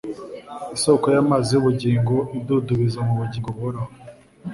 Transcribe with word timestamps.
"Isoko 0.75 1.05
y'amazi 1.13 1.49
y'ubugingo 1.53 2.15
idudubiza 2.37 2.99
mu 3.07 3.13
bugingo 3.19 3.49
buhoraho." 3.55 3.91